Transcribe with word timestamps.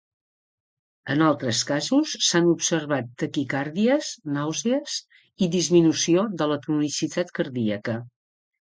En 1.15 1.19
altres 1.25 1.59
casos 1.71 2.15
s'han 2.29 2.49
observat 2.53 3.13
taquicàrdies, 3.25 4.11
nàusees 4.39 4.97
i 5.49 5.53
disminució 5.59 6.27
de 6.43 6.51
la 6.55 6.61
tonicitat 6.69 7.41
cardíaca. 7.43 8.03